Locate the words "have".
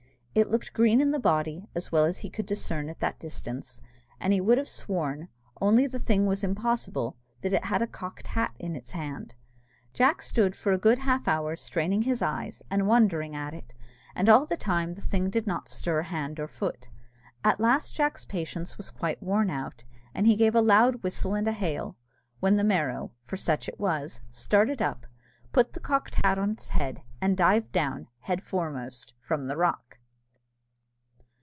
4.57-4.69